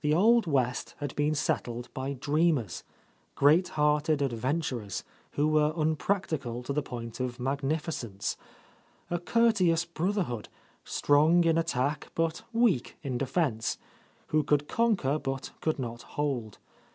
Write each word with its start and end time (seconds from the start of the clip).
The 0.00 0.14
Old 0.14 0.46
West 0.46 0.94
had 0.98 1.14
been 1.14 1.34
settled 1.34 1.92
by 1.92 2.14
dreamers, 2.14 2.84
great 3.34 3.68
hearted 3.76 4.20
adven 4.20 4.60
turers 4.60 5.02
who 5.32 5.46
were 5.46 5.74
unpractical 5.76 6.62
to 6.62 6.72
the 6.72 6.80
point 6.82 7.20
of 7.20 7.38
mag 7.38 7.60
nificence; 7.60 8.36
a 9.10 9.18
courteous 9.18 9.84
brotherhood, 9.84 10.48
strong 10.84 11.44
in 11.44 11.58
at 11.58 11.66
tack 11.66 12.10
but 12.14 12.40
weak 12.54 12.96
in 13.02 13.18
defence, 13.18 13.76
who 14.28 14.42
could 14.42 14.68
conquer 14.68 15.18
but 15.18 15.50
could 15.60 15.78
not 15.78 16.00
hold. 16.00 16.56